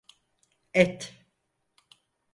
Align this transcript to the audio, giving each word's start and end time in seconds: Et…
Et… 0.73 0.99